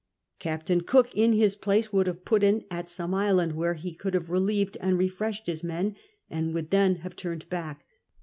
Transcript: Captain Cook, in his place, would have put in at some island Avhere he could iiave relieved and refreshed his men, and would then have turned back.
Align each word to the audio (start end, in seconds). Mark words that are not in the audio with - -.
Captain 0.39 0.81
Cook, 0.81 1.11
in 1.13 1.31
his 1.33 1.55
place, 1.55 1.93
would 1.93 2.07
have 2.07 2.25
put 2.25 2.41
in 2.41 2.65
at 2.71 2.89
some 2.89 3.13
island 3.13 3.53
Avhere 3.53 3.75
he 3.75 3.93
could 3.93 4.15
iiave 4.15 4.29
relieved 4.29 4.75
and 4.81 4.97
refreshed 4.97 5.45
his 5.45 5.63
men, 5.63 5.95
and 6.27 6.55
would 6.55 6.71
then 6.71 6.95
have 7.05 7.15
turned 7.15 7.47
back. 7.49 7.85